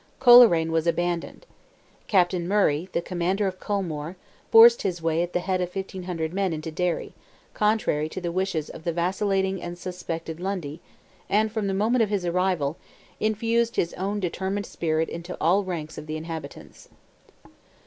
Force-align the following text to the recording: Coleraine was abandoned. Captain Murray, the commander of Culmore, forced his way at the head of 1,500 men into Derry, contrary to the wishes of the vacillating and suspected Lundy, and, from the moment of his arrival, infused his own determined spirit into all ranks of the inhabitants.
Coleraine 0.19 0.71
was 0.71 0.87
abandoned. 0.87 1.45
Captain 2.07 2.47
Murray, 2.47 2.89
the 2.91 3.03
commander 3.03 3.45
of 3.45 3.59
Culmore, 3.59 4.15
forced 4.49 4.81
his 4.81 4.99
way 4.99 5.21
at 5.21 5.33
the 5.33 5.41
head 5.41 5.61
of 5.61 5.75
1,500 5.75 6.33
men 6.33 6.53
into 6.53 6.71
Derry, 6.71 7.13
contrary 7.53 8.09
to 8.09 8.19
the 8.19 8.31
wishes 8.31 8.67
of 8.67 8.83
the 8.83 8.93
vacillating 8.93 9.61
and 9.61 9.77
suspected 9.77 10.39
Lundy, 10.39 10.81
and, 11.29 11.51
from 11.51 11.67
the 11.67 11.75
moment 11.75 12.01
of 12.01 12.09
his 12.09 12.25
arrival, 12.25 12.77
infused 13.19 13.75
his 13.75 13.93
own 13.93 14.19
determined 14.19 14.65
spirit 14.65 15.07
into 15.07 15.37
all 15.39 15.63
ranks 15.63 15.99
of 15.99 16.07
the 16.07 16.17
inhabitants. 16.17 16.89